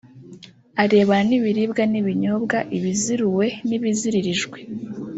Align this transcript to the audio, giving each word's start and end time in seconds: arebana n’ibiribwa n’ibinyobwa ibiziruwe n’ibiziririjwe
arebana 0.83 1.25
n’ibiribwa 1.29 1.83
n’ibinyobwa 1.91 2.57
ibiziruwe 2.77 3.45
n’ibiziririjwe 3.67 4.57